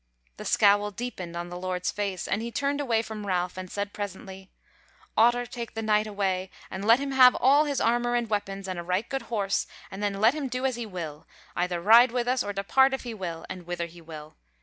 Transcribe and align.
The 0.37 0.45
scowl 0.45 0.89
deepened 0.89 1.35
on 1.37 1.49
the 1.49 1.59
Lord's 1.59 1.91
face, 1.91 2.27
and 2.27 2.41
he 2.41 2.51
turned 2.51 2.81
away 2.81 3.03
from 3.03 3.27
Ralph, 3.27 3.55
and 3.55 3.69
said 3.69 3.93
presently: 3.93 4.49
"Otter 5.15 5.45
take 5.45 5.75
the 5.75 5.83
Knight 5.83 6.07
away 6.07 6.49
and 6.71 6.83
let 6.85 6.97
him 6.97 7.11
have 7.11 7.35
all 7.35 7.65
his 7.65 7.79
armour 7.79 8.15
and 8.15 8.27
weapons 8.27 8.67
and 8.67 8.79
a 8.79 8.83
right 8.83 9.07
good 9.07 9.21
horse; 9.29 9.67
and 9.91 10.01
then 10.01 10.19
let 10.19 10.33
him 10.33 10.47
do 10.47 10.65
as 10.65 10.75
he 10.75 10.87
will, 10.87 11.27
either 11.55 11.79
ride 11.79 12.11
with 12.11 12.27
us, 12.27 12.41
or 12.41 12.51
depart 12.51 12.95
if 12.95 13.03
he 13.03 13.13
will, 13.13 13.45
and 13.47 13.67
whither 13.67 13.85
he 13.85 14.01
will. 14.01 14.33